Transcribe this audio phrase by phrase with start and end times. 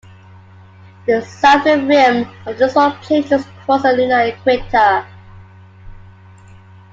[1.05, 5.05] The southern rim of this walled plain just crosses the lunar equator.